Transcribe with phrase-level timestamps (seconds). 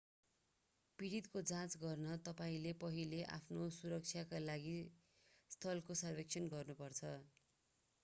[0.99, 4.75] पीडितको जाँच गर्न तपाईंले पहिले आफ्नो सुरक्षाका लागि
[5.51, 7.17] स्थलको सर्वेक्षण गर्नुपर्छ